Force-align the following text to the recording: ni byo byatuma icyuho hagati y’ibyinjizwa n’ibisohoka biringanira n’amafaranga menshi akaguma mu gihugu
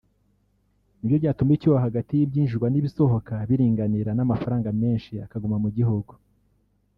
ni 0.99 1.05
byo 1.07 1.17
byatuma 1.21 1.51
icyuho 1.53 1.77
hagati 1.85 2.11
y’ibyinjizwa 2.15 2.67
n’ibisohoka 2.69 3.33
biringanira 3.49 4.11
n’amafaranga 4.13 4.69
menshi 4.81 5.13
akaguma 5.25 5.57
mu 5.63 5.69
gihugu 5.77 6.13